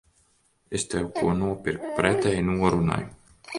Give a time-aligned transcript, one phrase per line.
[0.79, 3.01] Es tev ko nopirku pretēji norunai.